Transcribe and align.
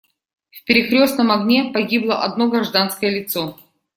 В 0.49 0.63
перекрёстном 0.63 1.31
огне 1.31 1.65
погибло 1.71 2.23
одно 2.23 2.49
гражданское 2.49 3.11
лицо. 3.11 3.59